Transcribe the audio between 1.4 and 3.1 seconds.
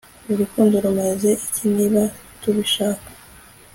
iki Niba tubishaka